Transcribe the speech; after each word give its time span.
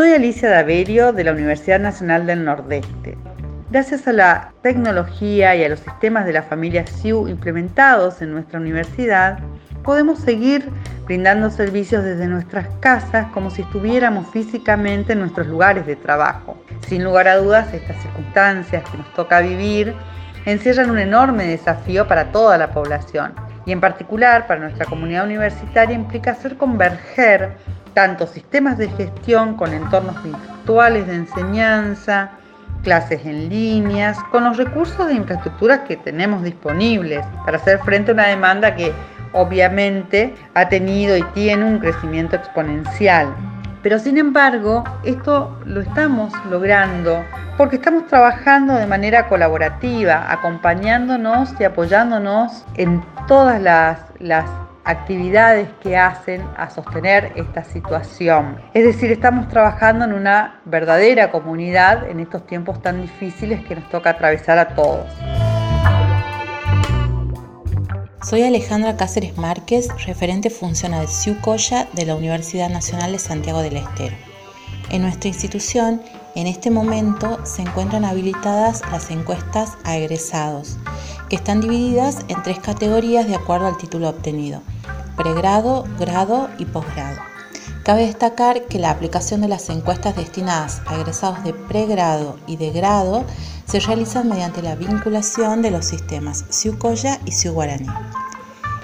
Soy 0.00 0.14
Alicia 0.14 0.48
Daverio 0.48 1.12
de 1.12 1.24
la 1.24 1.32
Universidad 1.32 1.78
Nacional 1.78 2.24
del 2.24 2.42
Nordeste. 2.42 3.18
Gracias 3.70 4.08
a 4.08 4.14
la 4.14 4.54
tecnología 4.62 5.54
y 5.54 5.62
a 5.62 5.68
los 5.68 5.80
sistemas 5.80 6.24
de 6.24 6.32
la 6.32 6.42
familia 6.42 6.86
SIU 6.86 7.28
implementados 7.28 8.22
en 8.22 8.32
nuestra 8.32 8.58
universidad, 8.58 9.40
podemos 9.82 10.18
seguir 10.20 10.66
brindando 11.04 11.50
servicios 11.50 12.02
desde 12.02 12.28
nuestras 12.28 12.66
casas 12.80 13.26
como 13.34 13.50
si 13.50 13.60
estuviéramos 13.60 14.26
físicamente 14.30 15.12
en 15.12 15.20
nuestros 15.20 15.46
lugares 15.48 15.84
de 15.86 15.96
trabajo. 15.96 16.56
Sin 16.88 17.04
lugar 17.04 17.28
a 17.28 17.36
dudas, 17.36 17.70
estas 17.74 18.00
circunstancias 18.00 18.82
que 18.90 18.96
nos 18.96 19.12
toca 19.12 19.40
vivir 19.40 19.94
encierran 20.46 20.88
un 20.88 20.98
enorme 20.98 21.44
desafío 21.44 22.08
para 22.08 22.32
toda 22.32 22.56
la 22.56 22.70
población 22.70 23.34
y 23.66 23.72
en 23.72 23.80
particular 23.80 24.46
para 24.46 24.60
nuestra 24.60 24.86
comunidad 24.86 25.24
universitaria 25.24 25.94
implica 25.94 26.32
hacer 26.32 26.56
converger 26.56 27.52
tanto 27.94 28.26
sistemas 28.26 28.78
de 28.78 28.88
gestión 28.90 29.54
con 29.56 29.72
entornos 29.72 30.22
virtuales 30.22 31.06
de 31.06 31.16
enseñanza, 31.16 32.30
clases 32.82 33.24
en 33.26 33.48
líneas, 33.48 34.18
con 34.30 34.44
los 34.44 34.56
recursos 34.56 35.06
de 35.06 35.14
infraestructura 35.14 35.84
que 35.84 35.96
tenemos 35.96 36.42
disponibles 36.42 37.24
para 37.44 37.58
hacer 37.58 37.78
frente 37.80 38.12
a 38.12 38.14
una 38.14 38.26
demanda 38.26 38.74
que 38.74 38.92
obviamente 39.32 40.34
ha 40.54 40.68
tenido 40.68 41.16
y 41.16 41.22
tiene 41.34 41.64
un 41.64 41.78
crecimiento 41.78 42.36
exponencial. 42.36 43.34
Pero 43.82 43.98
sin 43.98 44.18
embargo, 44.18 44.84
esto 45.04 45.58
lo 45.64 45.80
estamos 45.80 46.32
logrando 46.50 47.24
porque 47.56 47.76
estamos 47.76 48.06
trabajando 48.06 48.74
de 48.74 48.86
manera 48.86 49.28
colaborativa, 49.28 50.30
acompañándonos 50.30 51.54
y 51.58 51.64
apoyándonos 51.64 52.64
en 52.76 53.02
todas 53.26 53.60
las, 53.60 54.00
las 54.18 54.46
actividades 54.84 55.68
que 55.82 55.96
hacen 55.96 56.42
a 56.56 56.70
sostener 56.70 57.32
esta 57.36 57.64
situación. 57.64 58.60
Es 58.74 58.84
decir, 58.84 59.10
estamos 59.12 59.48
trabajando 59.48 60.04
en 60.04 60.12
una 60.12 60.60
verdadera 60.64 61.30
comunidad 61.30 62.08
en 62.08 62.20
estos 62.20 62.46
tiempos 62.46 62.80
tan 62.82 63.02
difíciles 63.02 63.64
que 63.64 63.76
nos 63.76 63.88
toca 63.90 64.10
atravesar 64.10 64.58
a 64.58 64.68
todos. 64.68 65.06
Soy 68.22 68.42
Alejandra 68.42 68.98
Cáceres 68.98 69.38
Márquez, 69.38 69.88
referente 70.04 70.50
funcional 70.50 71.08
CIUCOYA 71.08 71.88
de 71.94 72.04
la 72.04 72.14
Universidad 72.14 72.68
Nacional 72.68 73.12
de 73.12 73.18
Santiago 73.18 73.62
del 73.62 73.78
Estero. 73.78 74.14
En 74.90 75.00
nuestra 75.00 75.28
institución, 75.28 76.02
en 76.34 76.46
este 76.46 76.70
momento, 76.70 77.38
se 77.46 77.62
encuentran 77.62 78.04
habilitadas 78.04 78.82
las 78.92 79.10
encuestas 79.10 79.78
a 79.84 79.96
egresados, 79.96 80.76
que 81.30 81.36
están 81.36 81.62
divididas 81.62 82.18
en 82.28 82.42
tres 82.42 82.58
categorías 82.58 83.26
de 83.26 83.36
acuerdo 83.36 83.68
al 83.68 83.78
título 83.78 84.10
obtenido, 84.10 84.60
pregrado, 85.16 85.86
grado 85.98 86.50
y 86.58 86.66
posgrado. 86.66 87.20
Cabe 87.84 88.06
destacar 88.06 88.66
que 88.66 88.78
la 88.78 88.90
aplicación 88.90 89.40
de 89.40 89.48
las 89.48 89.70
encuestas 89.70 90.14
destinadas 90.14 90.82
a 90.86 90.96
egresados 90.96 91.42
de 91.42 91.54
pregrado 91.54 92.36
y 92.46 92.56
de 92.56 92.70
grado 92.70 93.24
se 93.64 93.80
realizan 93.80 94.28
mediante 94.28 94.60
la 94.60 94.74
vinculación 94.74 95.62
de 95.62 95.70
los 95.70 95.86
sistemas 95.86 96.44
Siucoya 96.50 97.18
y 97.24 97.32
Siuguaraní. 97.32 97.88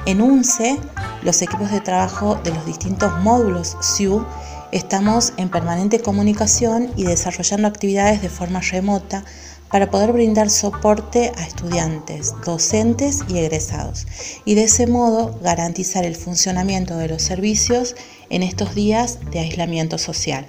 En 0.07 0.23
UNCE, 0.23 0.79
los 1.23 1.43
equipos 1.43 1.73
de 1.73 1.81
trabajo 1.81 2.37
de 2.45 2.55
los 2.55 2.65
distintos 2.65 3.13
módulos 3.23 3.77
SIU 3.81 4.25
estamos 4.71 5.33
en 5.37 5.49
permanente 5.49 5.99
comunicación 5.99 6.93
y 6.95 7.03
desarrollando 7.03 7.67
actividades 7.67 8.23
de 8.23 8.29
forma 8.29 8.61
remota 8.61 9.25
para 9.69 9.91
poder 9.91 10.13
brindar 10.13 10.49
soporte 10.49 11.33
a 11.37 11.43
estudiantes, 11.45 12.35
docentes 12.45 13.25
y 13.29 13.39
egresados, 13.39 14.07
y 14.45 14.55
de 14.55 14.65
ese 14.65 14.87
modo 14.87 15.37
garantizar 15.43 16.05
el 16.05 16.15
funcionamiento 16.15 16.97
de 16.97 17.09
los 17.09 17.23
servicios 17.23 17.97
en 18.31 18.45
estos 18.45 18.77
días 18.77 19.19
de 19.33 19.41
aislamiento 19.41 19.99
social. 19.99 20.47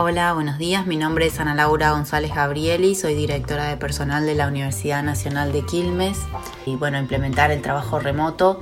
Hola, 0.00 0.32
buenos 0.32 0.58
días. 0.58 0.86
Mi 0.86 0.96
nombre 0.96 1.26
es 1.26 1.40
Ana 1.40 1.56
Laura 1.56 1.90
González 1.90 2.32
Gabrieli, 2.32 2.94
soy 2.94 3.14
directora 3.14 3.64
de 3.64 3.76
personal 3.76 4.26
de 4.26 4.36
la 4.36 4.46
Universidad 4.46 5.02
Nacional 5.02 5.50
de 5.50 5.66
Quilmes. 5.66 6.20
Y 6.66 6.76
bueno, 6.76 6.98
implementar 6.98 7.50
el 7.50 7.62
trabajo 7.62 7.98
remoto 7.98 8.60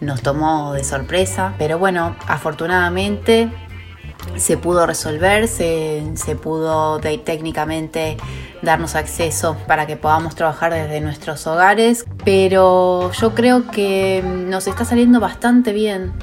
nos 0.00 0.22
tomó 0.22 0.72
de 0.72 0.84
sorpresa, 0.84 1.52
pero 1.58 1.78
bueno, 1.78 2.16
afortunadamente 2.26 3.50
se 4.36 4.56
pudo 4.56 4.86
resolver, 4.86 5.46
se, 5.46 6.10
pudo 6.42 6.98
técnicamente 7.00 8.16
darnos 8.62 8.94
acceso 8.94 9.58
para 9.66 9.86
que 9.86 9.96
podamos 9.98 10.36
trabajar 10.36 10.72
desde 10.72 11.02
nuestros 11.02 11.46
hogares, 11.46 12.06
pero 12.24 13.12
yo 13.12 13.34
creo 13.34 13.70
que 13.70 14.24
nos 14.24 14.66
está 14.66 14.86
saliendo 14.86 15.20
bastante 15.20 15.74
bien, 15.74 16.14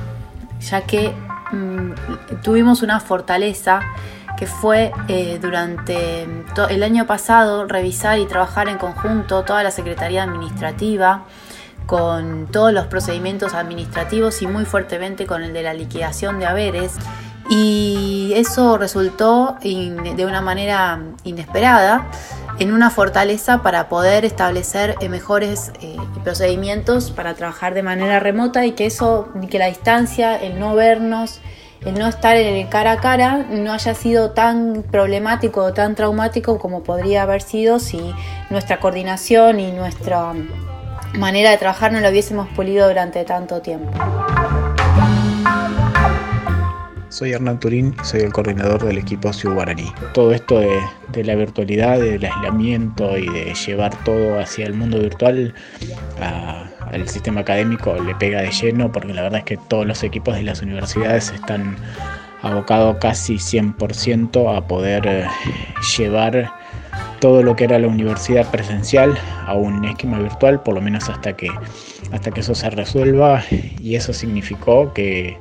ya 0.60 0.82
que 0.82 1.14
mm, 1.52 2.42
tuvimos 2.42 2.82
una 2.82 3.00
fortaleza 3.00 3.82
que 4.38 4.48
fue 4.48 4.92
eh, 5.08 5.40
durante 5.42 6.28
el 6.70 6.84
año 6.84 7.06
pasado 7.08 7.66
revisar 7.66 8.20
y 8.20 8.26
trabajar 8.26 8.68
en 8.68 8.78
conjunto 8.78 9.44
toda 9.44 9.64
la 9.64 9.72
Secretaría 9.72 10.24
Administrativa 10.24 11.26
con 11.86 12.48
todos 12.52 12.74
los 12.74 12.88
procedimientos 12.88 13.54
administrativos 13.54 14.42
y 14.42 14.48
muy 14.48 14.66
fuertemente 14.66 15.26
con 15.26 15.44
el 15.44 15.54
de 15.54 15.64
la 15.64 15.74
liquidación 15.74 16.40
de 16.40 16.46
haberes. 16.48 16.94
Y 17.48 18.34
eso 18.36 18.80
resultó 18.80 19.56
de 19.62 20.26
una 20.26 20.42
manera 20.42 21.00
inesperada 21.24 22.08
en 22.60 22.74
una 22.74 22.90
fortaleza 22.90 23.62
para 23.62 23.90
poder 23.90 24.26
establecer 24.26 24.96
eh, 25.02 25.10
mejores 25.10 25.72
eh, 25.82 25.98
procedimientos 26.24 27.12
para 27.12 27.34
trabajar 27.34 27.74
de 27.74 27.84
manera 27.84 28.20
remota 28.20 28.66
y 28.66 28.72
que 28.72 28.86
eso, 28.86 29.30
que 29.50 29.60
la 29.60 29.68
distancia, 29.68 30.36
el 30.36 30.60
no 30.60 30.74
vernos, 30.74 31.40
el 31.86 31.94
no 31.98 32.08
estar 32.08 32.36
en 32.36 32.56
el 32.56 32.68
cara 32.68 32.94
a 32.94 32.98
cara 32.98 33.46
no 33.50 33.72
haya 33.72 33.94
sido 33.94 34.32
tan 34.32 34.84
problemático 34.84 35.62
o 35.62 35.74
tan 35.74 35.96
traumático 35.96 36.58
como 36.58 36.84
podría 36.84 37.24
haber 37.24 37.42
sido 37.42 37.80
si 37.80 38.14
nuestra 38.50 38.80
coordinación 38.80 39.60
y 39.60 39.72
nuestra 39.72 40.34
manera 41.14 41.52
de 41.52 41.58
trabajar 41.58 41.92
no 41.92 42.00
lo 42.02 42.10
hubiésemos 42.10 42.48
pulido 42.50 42.88
durante 42.88 43.24
tanto 43.24 43.62
tiempo. 43.62 43.92
Soy 47.16 47.32
Hernán 47.32 47.62
Turín, 47.62 47.96
soy 48.04 48.20
el 48.24 48.34
coordinador 48.34 48.84
del 48.84 48.98
equipo 48.98 49.32
Ciu 49.32 49.54
Guaraní. 49.54 49.90
Todo 50.14 50.34
esto 50.34 50.60
de, 50.60 51.24
la 51.24 51.36
virtualidad, 51.36 51.98
del 51.98 52.26
aislamiento 52.26 53.18
y 53.18 53.30
de 53.30 53.54
llevar 53.54 53.96
todo 54.04 54.38
hacia 54.38 54.66
el 54.66 54.74
mundo 54.74 55.00
virtual 55.00 55.54
a, 56.20 56.70
el 56.92 57.08
sistema 57.08 57.40
académico 57.40 57.96
le 57.96 58.14
pega 58.16 58.42
de 58.42 58.52
lleno 58.52 58.92
porque 58.92 59.14
la 59.14 59.22
verdad 59.22 59.40
es 59.40 59.46
que 59.46 59.56
todos 59.56 59.86
los 59.86 60.04
equipos 60.04 60.36
de 60.36 60.44
las 60.44 60.62
universidades 60.62 61.32
están 61.32 61.78
abocados 62.42 62.98
casi 63.00 63.36
100% 63.36 64.54
a 64.54 64.68
poder 64.68 65.08
eh, 65.08 65.26
llevar 65.98 66.52
todo 67.22 67.44
lo 67.44 67.56
que 67.56 67.64
era 67.64 67.80
la 67.80 67.88
universidad 67.88 68.52
presencial 68.52 69.18
a 69.48 69.54
un 69.54 69.86
esquema 69.86 70.20
virtual, 70.20 70.62
por 70.64 70.76
lo 70.76 70.82
menos 70.82 71.10
hasta 71.10 71.32
que, 71.32 71.48
hasta 72.12 72.32
que 72.32 72.42
eso 72.42 72.56
se 72.56 72.70
resuelva 72.72 73.42
y 73.80 73.96
eso 73.96 74.12
significó 74.12 74.92
que, 74.94 75.38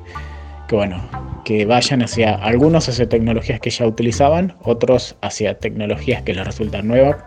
que 0.67 0.75
bueno, 0.75 1.01
que 1.43 1.65
vayan 1.65 2.01
hacia 2.01 2.35
algunos 2.35 2.89
hacia 2.89 3.07
tecnologías 3.07 3.59
que 3.59 3.69
ya 3.69 3.85
utilizaban, 3.85 4.55
otros 4.63 5.15
hacia 5.21 5.59
tecnologías 5.59 6.23
que 6.23 6.33
les 6.33 6.45
resultan 6.45 6.87
nuevas, 6.87 7.17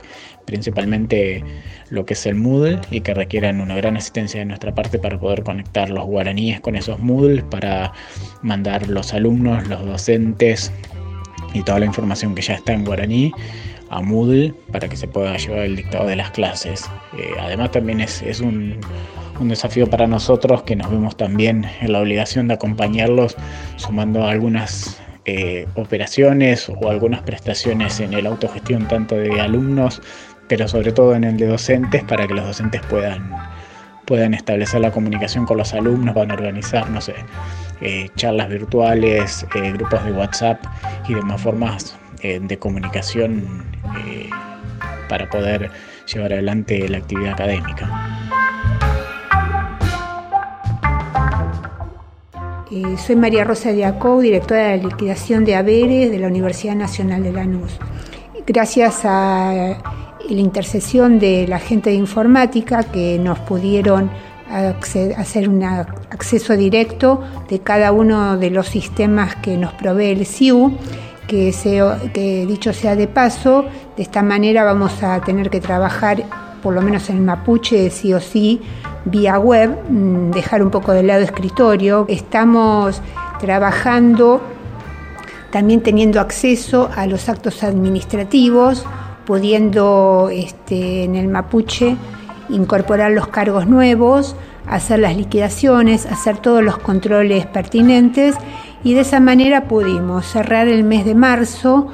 principalmente 0.45 1.45
lo 1.91 2.07
que 2.07 2.15
es 2.15 2.27
el 2.27 2.35
Moodle 2.35 2.81
y 2.91 3.01
que 3.03 3.15
requieren 3.15 3.61
una 3.61 3.77
gran 3.77 3.97
asistencia 3.97 4.41
de 4.41 4.47
nuestra 4.47 4.75
parte 4.75 4.99
para 4.99 5.19
poder 5.19 5.43
conectar 5.43 5.91
los 5.91 6.05
guaraníes 6.07 6.61
con 6.61 6.75
esos 6.75 6.99
Moodle, 6.99 7.43
para 7.43 7.93
mandar 8.43 8.89
los 8.89 9.13
alumnos, 9.15 9.69
los 9.69 9.85
docentes 9.85 10.73
y 11.55 11.63
toda 11.63 11.79
la 11.79 11.87
información 11.87 12.35
que 12.35 12.43
ya 12.43 12.55
está 12.55 12.73
en 12.73 12.85
guaraní 12.85 13.33
a 13.91 14.01
Moodle 14.01 14.55
para 14.73 14.89
que 14.89 14.97
se 14.97 15.09
pueda 15.09 15.37
llevar 15.37 15.61
el 15.61 15.77
dictado 15.77 16.07
de 16.07 16.17
las 16.17 16.31
clases. 16.31 16.91
Eh, 17.17 17.31
además 17.41 17.71
también 17.73 18.01
es, 18.01 18.41
un, 18.41 18.79
desafío 19.47 19.89
para 19.89 20.09
nosotros 20.09 20.65
que 20.65 20.75
nos 20.75 20.91
vemos 20.91 21.17
también 21.17 21.65
en 21.81 21.93
la 21.93 22.01
obligación 22.01 22.49
de 22.49 22.55
acompañarlos 22.55 23.37
sumando 23.77 24.25
algunas 24.25 25.01
eh, 25.25 25.67
operaciones 25.77 26.69
o 26.69 26.91
algunas 26.91 27.23
prestaciones 27.23 28.01
en 28.01 28.15
el 28.15 28.27
autogestión 28.27 28.89
tanto 28.89 29.15
de 29.15 29.41
alumnos 29.41 30.03
pero 30.49 30.67
sobre 30.67 30.91
todo 30.91 31.15
en 31.15 31.23
el 31.23 31.37
de 31.37 31.47
docentes 31.47 32.03
para 32.05 32.27
que 32.27 32.35
los 32.35 32.45
docentes 32.45 32.81
puedan, 32.89 33.31
puedan 34.07 34.35
establecer 34.35 34.81
la 34.81 34.91
comunicación 34.91 35.45
con 35.45 35.59
los 35.59 35.75
alumnos, 35.75 36.15
van 36.15 36.31
a 36.31 36.35
organizar, 36.35 36.89
no 36.91 37.01
sé, 37.03 37.15
eh, 37.83 38.09
charlas 38.17 38.49
virtuales, 38.49 39.47
eh, 39.55 39.73
grupos 39.73 40.05
de 40.07 40.13
WhatsApp 40.13 40.65
y 41.07 41.15
demás 41.15 41.41
formas 41.41 41.97
de 42.23 42.59
comunicación 42.59 43.65
para 45.09 45.29
poder 45.31 45.71
llevar 46.13 46.33
adelante 46.33 46.89
la 46.89 46.99
actividad 46.99 47.35
académica. 47.35 48.28
Soy 52.97 53.17
María 53.17 53.45
Rosa 53.45 53.73
Diacou, 53.73 54.21
directora 54.21 54.69
de 54.69 54.77
la 54.79 54.89
liquidación 54.89 55.45
de 55.45 55.55
haberes 55.57 56.11
de 56.11 56.19
la 56.19 56.27
Universidad 56.27 56.75
Nacional 56.75 57.23
de 57.23 57.33
Lanús. 57.33 57.79
Gracias 58.47 59.01
a 59.05 59.79
la 60.29 60.41
intercesión 60.41 61.19
de 61.19 61.47
la 61.47 61.59
gente 61.59 61.91
de 61.91 61.97
informática 61.97 62.85
que 62.85 63.19
nos 63.19 63.39
pudieron 63.41 64.11
hacer 64.51 65.49
un 65.49 65.63
acceso 65.63 66.57
directo 66.57 67.23
de 67.49 67.61
cada 67.61 67.93
uno 67.93 68.37
de 68.37 68.51
los 68.51 68.69
sistemas 68.69 69.37
que 69.37 69.57
nos 69.57 69.73
provee 69.75 70.11
el 70.11 70.27
CIU, 70.27 70.73
que, 71.27 71.55
que 72.15 72.47
dicho 72.47 72.73
sea 72.73 72.97
de 72.97 73.07
paso, 73.07 73.67
de 73.97 74.03
esta 74.03 74.23
manera 74.23 74.65
vamos 74.65 75.03
a 75.03 75.21
tener 75.21 75.51
que 75.51 75.61
trabajar, 75.61 76.25
por 76.63 76.75
lo 76.75 76.81
menos 76.81 77.11
en 77.11 77.17
el 77.17 77.23
mapuche, 77.23 77.91
sí 77.91 78.15
o 78.15 78.21
sí, 78.21 78.61
vía 79.05 79.39
web, 79.39 79.77
mm, 79.89 80.31
dejar 80.31 80.63
un 80.63 80.71
poco 80.71 80.93
de 80.93 81.03
lado 81.03 81.23
escritorio. 81.23 82.07
Estamos 82.09 83.01
trabajando 83.41 84.41
también 85.51 85.83
teniendo 85.83 86.21
acceso 86.21 86.91
a 86.95 87.07
los 87.07 87.29
actos 87.29 87.63
administrativos, 87.63 88.85
pudiendo 89.25 90.29
este, 90.33 91.05
en 91.05 91.15
el 91.15 91.29
mapuche 91.29 91.97
incorporar 92.49 93.13
los 93.13 93.29
cargos 93.29 93.67
nuevos, 93.67 94.37
hacer 94.67 94.99
las 95.01 95.17
liquidaciones, 95.17 96.07
hacer 96.07 96.39
todos 96.39 96.63
los 96.63 96.79
controles 96.79 97.47
pertinentes 97.47 98.37
y 98.85 98.95
de 98.95 99.01
esa 99.01 99.21
manera 99.21 99.65
pudimos 99.65 100.27
cerrar 100.27 100.69
el 100.69 100.85
mes 100.85 101.05
de 101.05 101.15
marzo, 101.15 101.89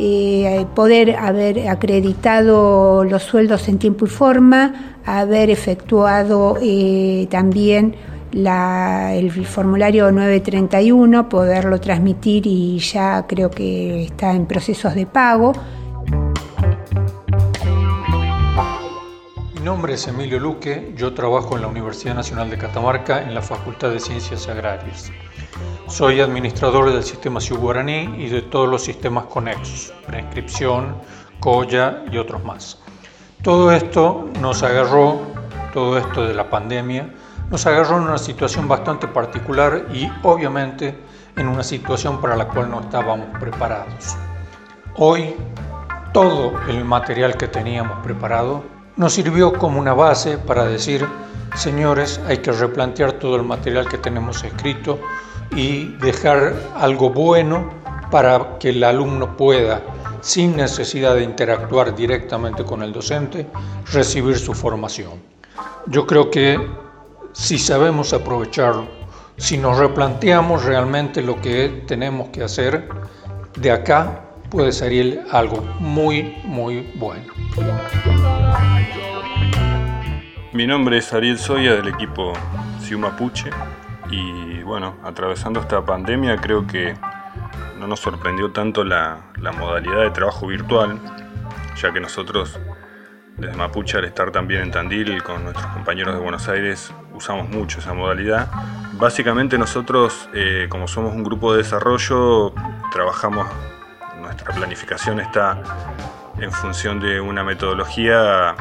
eh, 0.00 0.64
poder 0.76 1.16
haber 1.16 1.68
acreditado 1.68 3.02
los 3.02 3.24
sueldos 3.24 3.68
en 3.68 3.78
tiempo 3.78 4.06
y 4.06 4.08
forma, 4.08 4.96
haber 5.04 5.50
efectuado 5.50 6.56
eh, 6.62 7.26
también 7.30 7.96
el 8.32 9.46
formulario 9.46 10.12
931, 10.12 11.28
poderlo 11.28 11.80
transmitir 11.80 12.46
y 12.46 12.78
ya 12.78 13.26
creo 13.26 13.50
que 13.50 14.04
está 14.04 14.32
en 14.32 14.46
procesos 14.46 14.94
de 14.94 15.06
pago. 15.06 15.52
Mi 19.54 19.60
nombre 19.64 19.94
es 19.94 20.06
Emilio 20.06 20.38
Luque, 20.38 20.94
yo 20.96 21.12
trabajo 21.12 21.56
en 21.56 21.62
la 21.62 21.68
Universidad 21.68 22.14
Nacional 22.14 22.50
de 22.50 22.58
Catamarca 22.58 23.22
en 23.22 23.34
la 23.34 23.42
Facultad 23.42 23.90
de 23.90 23.98
Ciencias 23.98 24.48
Agrarias. 24.48 25.10
Soy 25.88 26.20
administrador 26.20 26.92
del 26.92 27.02
sistema 27.02 27.40
Ciudad 27.40 27.62
Guaraní 27.62 28.14
y 28.18 28.28
de 28.28 28.42
todos 28.42 28.68
los 28.68 28.84
sistemas 28.84 29.24
conexos, 29.24 29.90
preinscripción, 30.06 30.96
COYA 31.40 32.04
y 32.12 32.18
otros 32.18 32.44
más. 32.44 32.78
Todo 33.42 33.72
esto 33.72 34.28
nos 34.38 34.62
agarró, 34.62 35.22
todo 35.72 35.96
esto 35.96 36.26
de 36.26 36.34
la 36.34 36.50
pandemia, 36.50 37.14
nos 37.50 37.64
agarró 37.64 37.96
en 37.96 38.02
una 38.02 38.18
situación 38.18 38.68
bastante 38.68 39.08
particular 39.08 39.86
y 39.90 40.10
obviamente 40.22 40.94
en 41.36 41.48
una 41.48 41.64
situación 41.64 42.20
para 42.20 42.36
la 42.36 42.48
cual 42.48 42.70
no 42.70 42.80
estábamos 42.80 43.28
preparados. 43.40 44.14
Hoy 44.96 45.36
todo 46.12 46.52
el 46.68 46.84
material 46.84 47.38
que 47.38 47.48
teníamos 47.48 48.04
preparado 48.04 48.62
nos 48.96 49.14
sirvió 49.14 49.54
como 49.54 49.80
una 49.80 49.94
base 49.94 50.36
para 50.36 50.66
decir, 50.66 51.08
señores, 51.54 52.20
hay 52.28 52.38
que 52.38 52.52
replantear 52.52 53.12
todo 53.14 53.36
el 53.36 53.42
material 53.42 53.88
que 53.88 53.96
tenemos 53.96 54.44
escrito 54.44 55.00
y 55.54 55.84
dejar 55.96 56.54
algo 56.76 57.10
bueno 57.10 57.70
para 58.10 58.58
que 58.58 58.70
el 58.70 58.84
alumno 58.84 59.36
pueda, 59.36 59.82
sin 60.20 60.56
necesidad 60.56 61.14
de 61.14 61.22
interactuar 61.22 61.94
directamente 61.94 62.64
con 62.64 62.82
el 62.82 62.92
docente, 62.92 63.46
recibir 63.92 64.38
su 64.38 64.54
formación. 64.54 65.12
Yo 65.86 66.06
creo 66.06 66.30
que 66.30 66.58
si 67.32 67.58
sabemos 67.58 68.12
aprovecharlo, 68.12 68.88
si 69.36 69.56
nos 69.56 69.78
replanteamos 69.78 70.64
realmente 70.64 71.22
lo 71.22 71.40
que 71.40 71.84
tenemos 71.86 72.28
que 72.30 72.42
hacer, 72.42 72.88
de 73.56 73.70
acá 73.70 74.24
puede 74.50 74.72
salir 74.72 75.22
algo 75.30 75.62
muy, 75.78 76.36
muy 76.44 76.90
bueno. 76.96 77.26
Mi 80.52 80.66
nombre 80.66 80.98
es 80.98 81.12
Ariel 81.12 81.38
Soya 81.38 81.74
del 81.74 81.88
equipo 81.88 82.32
Ciu 82.80 82.98
Mapuche 82.98 83.50
y 84.10 84.62
bueno, 84.62 84.96
atravesando 85.04 85.60
esta 85.60 85.84
pandemia 85.84 86.36
creo 86.36 86.66
que 86.66 86.94
no 87.78 87.86
nos 87.86 88.00
sorprendió 88.00 88.50
tanto 88.50 88.84
la, 88.84 89.18
modalidad 89.58 90.02
de 90.02 90.10
trabajo 90.10 90.46
virtual, 90.46 90.98
ya 91.76 91.92
que 91.92 92.00
nosotros 92.00 92.58
desde 93.36 93.56
Mapuche 93.56 93.98
al 93.98 94.04
estar 94.04 94.32
también 94.32 94.62
en 94.62 94.70
Tandil 94.70 95.22
con 95.22 95.44
nuestros 95.44 95.66
compañeros 95.68 96.14
de 96.14 96.20
Buenos 96.20 96.48
Aires 96.48 96.92
usamos 97.14 97.48
mucho 97.48 97.78
esa 97.78 97.94
modalidad. 97.94 98.50
Básicamente 98.94 99.58
nosotros 99.58 100.28
eh, 100.34 100.66
como 100.68 100.88
somos 100.88 101.14
un 101.14 101.22
grupo 101.22 101.52
de 101.52 101.58
desarrollo 101.58 102.52
trabajamos, 102.90 103.46
nuestra 104.20 104.52
planificación 104.52 105.20
está 105.20 105.62
en 106.40 106.50
función 106.50 106.98
de 106.98 107.20
una 107.20 107.44
metodología 107.44 108.56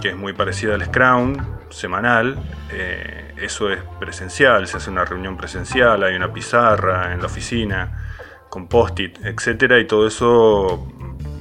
que 0.00 0.10
es 0.10 0.16
muy 0.16 0.32
parecida 0.32 0.74
al 0.74 0.84
Scrum, 0.84 1.36
semanal. 1.70 2.38
Eh, 2.70 3.34
eso 3.36 3.70
es 3.70 3.80
presencial, 4.00 4.66
se 4.66 4.76
hace 4.76 4.90
una 4.90 5.04
reunión 5.04 5.36
presencial, 5.36 6.02
hay 6.02 6.16
una 6.16 6.32
pizarra 6.32 7.12
en 7.12 7.20
la 7.20 7.26
oficina 7.26 8.04
con 8.48 8.68
post-it, 8.68 9.18
etc. 9.24 9.74
Y 9.80 9.86
todo 9.86 10.06
eso 10.06 10.86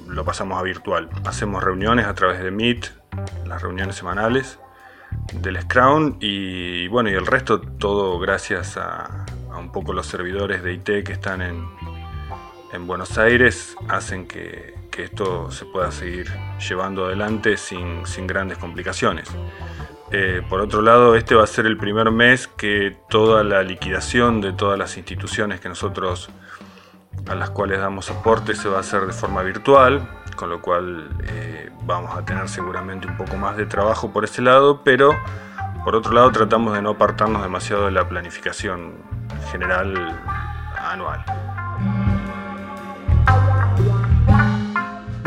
lo 0.07 0.25
pasamos 0.25 0.59
a 0.59 0.63
virtual. 0.63 1.09
Hacemos 1.25 1.63
reuniones 1.63 2.05
a 2.05 2.13
través 2.13 2.41
de 2.43 2.51
Meet, 2.51 2.91
las 3.45 3.61
reuniones 3.61 3.95
semanales 3.95 4.59
del 5.33 5.61
Scrum 5.61 6.17
y 6.19 6.87
bueno, 6.89 7.09
y 7.09 7.13
el 7.13 7.25
resto 7.25 7.61
todo 7.61 8.19
gracias 8.19 8.77
a, 8.77 9.25
un 9.57 9.71
poco 9.71 9.93
los 9.93 10.05
servidores 10.05 10.63
de 10.63 10.73
IT 10.73 10.85
que 11.05 11.13
están 11.13 11.41
en, 11.41 11.65
en 12.73 12.87
Buenos 12.87 13.17
Aires 13.17 13.75
hacen 13.87 14.27
que, 14.27 14.75
esto 15.03 15.51
se 15.51 15.65
pueda 15.65 15.91
seguir 15.91 16.31
llevando 16.67 17.05
adelante 17.05 17.57
sin, 17.57 18.03
grandes 18.27 18.57
complicaciones. 18.57 19.27
Eh, 20.11 20.41
por 20.49 20.61
otro 20.61 20.81
lado, 20.81 21.15
este 21.15 21.35
va 21.35 21.43
a 21.43 21.47
ser 21.47 21.65
el 21.65 21.77
primer 21.77 22.11
mes 22.11 22.47
que 22.47 22.97
toda 23.09 23.43
la 23.43 23.61
liquidación 23.63 24.41
de 24.41 24.53
todas 24.53 24.79
las 24.79 24.97
instituciones 24.97 25.59
que 25.59 25.69
nosotros 25.69 26.29
a 27.27 27.35
las 27.35 27.49
cuales 27.49 27.79
damos 27.79 28.05
soporte 28.05 28.55
se 28.55 28.69
va 28.69 28.77
a 28.77 28.79
hacer 28.81 29.05
de 29.05 29.13
forma 29.13 29.41
virtual, 29.41 30.07
con 30.35 30.49
lo 30.49 30.61
cual 30.61 31.09
eh, 31.25 31.69
vamos 31.83 32.15
a 32.15 32.23
tener 32.23 32.47
seguramente 32.47 33.07
un 33.07 33.17
poco 33.17 33.35
más 33.35 33.57
de 33.57 33.65
trabajo 33.65 34.13
por 34.13 34.23
ese 34.23 34.41
lado, 34.41 34.81
pero 34.83 35.11
por 35.83 35.95
otro 35.95 36.13
lado 36.13 36.31
tratamos 36.31 36.73
de 36.73 36.81
no 36.81 36.91
apartarnos 36.91 37.41
demasiado 37.41 37.85
de 37.85 37.91
la 37.91 38.07
planificación 38.07 38.93
general 39.51 40.19
anual. 40.77 41.23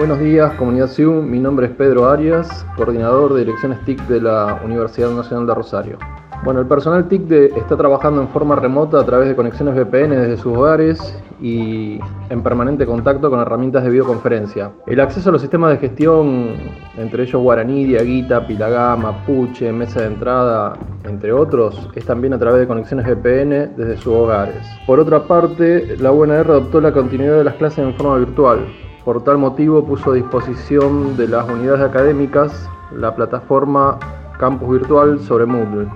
Buenos 0.00 0.18
días, 0.18 0.54
comunidad 0.54 0.86
SIU. 0.86 1.20
Mi 1.20 1.38
nombre 1.38 1.66
es 1.66 1.72
Pedro 1.72 2.08
Arias, 2.08 2.64
coordinador 2.74 3.34
de 3.34 3.40
direcciones 3.40 3.84
TIC 3.84 4.00
de 4.06 4.22
la 4.22 4.58
Universidad 4.64 5.10
Nacional 5.10 5.46
de 5.46 5.54
Rosario. 5.54 5.98
Bueno, 6.42 6.60
el 6.60 6.66
personal 6.66 7.06
TIC 7.06 7.30
está 7.30 7.76
trabajando 7.76 8.22
en 8.22 8.28
forma 8.28 8.56
remota 8.56 8.98
a 8.98 9.04
través 9.04 9.28
de 9.28 9.36
conexiones 9.36 9.74
VPN 9.74 10.16
desde 10.16 10.38
sus 10.38 10.56
hogares 10.56 11.22
y 11.38 12.00
en 12.30 12.42
permanente 12.42 12.86
contacto 12.86 13.28
con 13.28 13.40
herramientas 13.40 13.84
de 13.84 13.90
videoconferencia. 13.90 14.70
El 14.86 15.00
acceso 15.00 15.28
a 15.28 15.32
los 15.32 15.42
sistemas 15.42 15.72
de 15.72 15.86
gestión, 15.86 16.54
entre 16.96 17.24
ellos 17.24 17.42
Guaraní, 17.42 17.84
Diaguita, 17.84 18.46
Pilagá, 18.46 18.96
Mapuche, 18.96 19.70
Mesa 19.70 20.00
de 20.00 20.06
Entrada, 20.06 20.78
entre 21.04 21.30
otros, 21.30 21.90
es 21.94 22.06
también 22.06 22.32
a 22.32 22.38
través 22.38 22.60
de 22.60 22.66
conexiones 22.66 23.06
VPN 23.06 23.76
desde 23.76 23.98
sus 23.98 24.14
hogares. 24.14 24.66
Por 24.86 24.98
otra 24.98 25.24
parte, 25.24 25.94
la 25.98 26.10
UNR 26.10 26.52
adoptó 26.52 26.80
la 26.80 26.90
continuidad 26.90 27.36
de 27.36 27.44
las 27.44 27.56
clases 27.56 27.80
en 27.80 27.92
forma 27.92 28.16
virtual. 28.16 28.64
Por 29.04 29.24
tal 29.24 29.38
motivo 29.38 29.84
puso 29.84 30.10
a 30.10 30.14
disposición 30.14 31.16
de 31.16 31.28
las 31.28 31.48
unidades 31.48 31.80
académicas 31.80 32.68
la 32.94 33.14
plataforma 33.14 33.98
Campus 34.38 34.78
Virtual 34.78 35.20
sobre 35.20 35.46
Moodle 35.46 35.88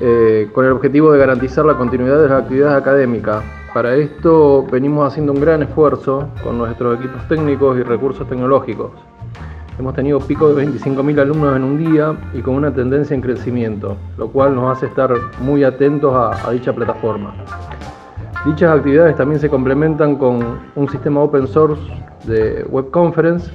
eh, 0.00 0.50
con 0.52 0.66
el 0.66 0.72
objetivo 0.72 1.12
de 1.12 1.18
garantizar 1.18 1.64
la 1.64 1.74
continuidad 1.74 2.20
de 2.20 2.28
las 2.28 2.42
actividades 2.42 2.82
académicas. 2.82 3.42
Para 3.72 3.94
esto 3.94 4.66
venimos 4.70 5.10
haciendo 5.10 5.32
un 5.32 5.40
gran 5.40 5.62
esfuerzo 5.62 6.28
con 6.42 6.58
nuestros 6.58 6.98
equipos 6.98 7.26
técnicos 7.28 7.78
y 7.78 7.82
recursos 7.82 8.28
tecnológicos. 8.28 8.90
Hemos 9.78 9.94
tenido 9.94 10.20
pico 10.20 10.52
de 10.52 10.66
25.000 10.66 11.20
alumnos 11.20 11.56
en 11.56 11.64
un 11.64 11.78
día 11.78 12.14
y 12.34 12.40
con 12.40 12.54
una 12.54 12.72
tendencia 12.72 13.14
en 13.14 13.22
crecimiento, 13.22 13.96
lo 14.18 14.28
cual 14.28 14.54
nos 14.54 14.76
hace 14.76 14.86
estar 14.86 15.14
muy 15.40 15.64
atentos 15.64 16.14
a, 16.14 16.46
a 16.46 16.50
dicha 16.52 16.74
plataforma. 16.74 17.34
Dichas 18.46 18.70
actividades 18.70 19.16
también 19.16 19.40
se 19.40 19.50
complementan 19.50 20.14
con 20.14 20.60
un 20.76 20.88
sistema 20.88 21.20
open 21.20 21.48
source 21.48 21.82
de 22.28 22.64
web 22.68 22.92
conference 22.92 23.50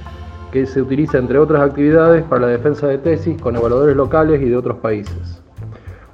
que 0.52 0.66
se 0.66 0.82
utiliza 0.82 1.16
entre 1.16 1.38
otras 1.38 1.62
actividades 1.62 2.22
para 2.24 2.42
la 2.42 2.48
defensa 2.48 2.88
de 2.88 2.98
tesis 2.98 3.40
con 3.40 3.56
evaluadores 3.56 3.96
locales 3.96 4.42
y 4.42 4.50
de 4.50 4.54
otros 4.54 4.76
países. 4.80 5.42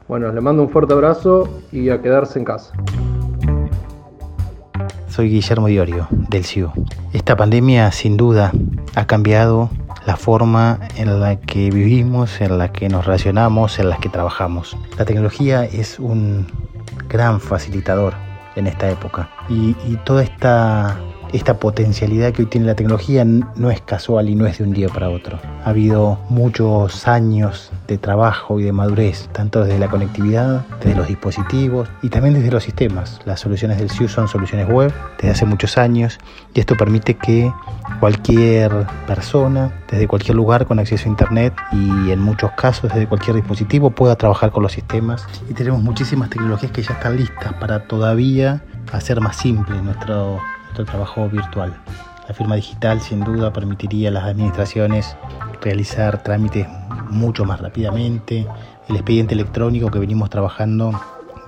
Bueno, 0.06 0.32
le 0.32 0.40
mando 0.40 0.62
un 0.62 0.70
fuerte 0.70 0.92
abrazo 0.94 1.48
y 1.72 1.90
a 1.90 2.00
quedarse 2.00 2.38
en 2.38 2.44
casa. 2.44 2.72
Soy 5.08 5.28
Guillermo 5.28 5.66
Diorio, 5.66 6.06
del 6.30 6.44
CIU. 6.44 6.70
Esta 7.12 7.36
pandemia 7.36 7.90
sin 7.90 8.16
duda 8.16 8.52
ha 8.94 9.06
cambiado 9.08 9.70
la 10.06 10.16
forma 10.16 10.78
en 10.96 11.18
la 11.18 11.40
que 11.40 11.70
vivimos, 11.70 12.40
en 12.40 12.58
la 12.58 12.70
que 12.70 12.88
nos 12.88 13.06
relacionamos, 13.06 13.80
en 13.80 13.90
la 13.90 13.96
que 13.96 14.08
trabajamos. 14.08 14.76
La 14.96 15.04
tecnología 15.04 15.64
es 15.64 15.98
un 15.98 16.46
gran 17.08 17.40
facilitador 17.40 18.27
en 18.56 18.66
esta 18.66 18.90
época. 18.90 19.28
Y, 19.48 19.74
toda 20.04 20.22
esta 20.22 20.96
esta 21.32 21.58
potencialidad 21.58 22.32
que 22.32 22.42
hoy 22.42 22.48
tiene 22.48 22.66
la 22.66 22.74
tecnología 22.74 23.24
no 23.24 23.70
es 23.70 23.80
casual 23.80 24.28
y 24.28 24.34
no 24.34 24.46
es 24.46 24.58
de 24.58 24.64
un 24.64 24.72
día 24.72 24.88
para 24.88 25.10
otro. 25.10 25.38
Ha 25.64 25.70
habido 25.70 26.18
muchos 26.28 27.06
años 27.06 27.70
de 27.86 27.98
trabajo 27.98 28.60
y 28.60 28.64
de 28.64 28.72
madurez, 28.72 29.28
tanto 29.32 29.64
desde 29.64 29.78
la 29.78 29.88
conectividad, 29.88 30.64
desde 30.80 30.96
los 30.96 31.08
dispositivos 31.08 31.88
y 32.02 32.08
también 32.08 32.34
desde 32.34 32.50
los 32.50 32.64
sistemas. 32.64 33.20
Las 33.24 33.40
soluciones 33.40 33.78
del 33.78 33.90
SIU 33.90 34.08
son 34.08 34.28
soluciones 34.28 34.68
web 34.68 34.92
desde 35.16 35.30
hace 35.30 35.44
muchos 35.44 35.78
años 35.78 36.18
y 36.54 36.60
esto 36.60 36.76
permite 36.76 37.14
que 37.14 37.52
cualquier 38.00 38.86
persona, 39.06 39.72
desde 39.90 40.06
cualquier 40.06 40.36
lugar 40.36 40.66
con 40.66 40.78
acceso 40.78 41.06
a 41.06 41.08
Internet 41.08 41.54
y 41.72 42.10
en 42.10 42.20
muchos 42.20 42.52
casos 42.52 42.92
desde 42.92 43.06
cualquier 43.06 43.36
dispositivo 43.36 43.90
pueda 43.90 44.16
trabajar 44.16 44.50
con 44.50 44.62
los 44.62 44.72
sistemas. 44.72 45.26
Y 45.48 45.54
tenemos 45.54 45.82
muchísimas 45.82 46.30
tecnologías 46.30 46.72
que 46.72 46.82
ya 46.82 46.94
están 46.94 47.16
listas 47.16 47.52
para 47.54 47.86
todavía 47.86 48.62
hacer 48.92 49.20
más 49.20 49.36
simple 49.36 49.80
nuestro, 49.82 50.40
nuestro 50.68 50.84
trabajo 50.84 51.28
virtual. 51.28 51.74
La 52.28 52.34
firma 52.34 52.56
digital 52.56 53.00
sin 53.00 53.24
duda 53.24 53.52
permitiría 53.52 54.10
a 54.10 54.12
las 54.12 54.24
administraciones 54.24 55.16
realizar 55.62 56.22
trámites 56.22 56.66
mucho 57.10 57.44
más 57.44 57.60
rápidamente. 57.60 58.46
El 58.88 58.96
expediente 58.96 59.34
electrónico 59.34 59.90
que 59.90 59.98
venimos 59.98 60.28
trabajando 60.30 60.92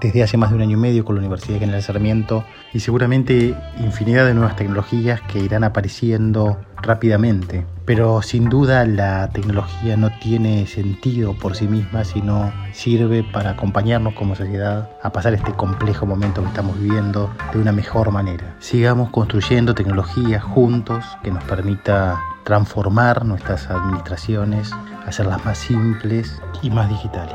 desde 0.01 0.23
hace 0.23 0.39
más 0.39 0.51
de 0.51 0.57
un 0.57 0.63
año 0.63 0.79
y 0.79 0.81
medio 0.81 1.05
con 1.05 1.17
la 1.17 1.21
Universidad 1.21 1.59
General 1.59 1.83
Sarmiento 1.83 2.45
y 2.73 2.81
seguramente 2.81 3.55
infinidad 3.79 4.25
de 4.25 4.33
nuevas 4.33 4.57
tecnologías 4.57 5.21
que 5.21 5.39
irán 5.39 5.65
apareciendo 5.65 6.59
rápidamente. 6.83 7.67
Pero 7.91 8.23
sin 8.23 8.49
duda 8.49 8.87
la 8.87 9.31
tecnología 9.31 9.97
no 9.97 10.11
tiene 10.21 10.65
sentido 10.69 11.35
por 11.35 11.57
sí 11.57 11.67
misma, 11.67 12.05
sino 12.05 12.53
sirve 12.71 13.25
para 13.25 13.51
acompañarnos 13.51 14.15
como 14.15 14.37
sociedad 14.37 14.89
a 15.03 15.11
pasar 15.11 15.35
este 15.35 15.53
complejo 15.55 16.07
momento 16.07 16.41
que 16.41 16.47
estamos 16.47 16.79
viviendo 16.79 17.29
de 17.53 17.59
una 17.59 17.73
mejor 17.73 18.13
manera. 18.13 18.55
Sigamos 18.61 19.11
construyendo 19.11 19.75
tecnologías 19.75 20.41
juntos 20.41 21.05
que 21.25 21.33
nos 21.33 21.43
permita 21.43 22.21
transformar 22.45 23.25
nuestras 23.25 23.69
administraciones, 23.69 24.71
hacerlas 25.05 25.45
más 25.45 25.59
simples 25.59 26.41
y 26.63 26.71
más 26.71 26.89
digitales. 26.89 27.35